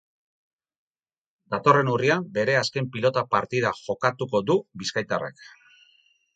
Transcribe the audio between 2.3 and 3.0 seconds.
bere azken